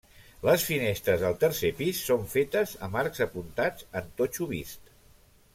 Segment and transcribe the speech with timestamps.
[0.45, 4.95] Les finestres del tercer pis són fetes amb arcs apuntats en totxo vist.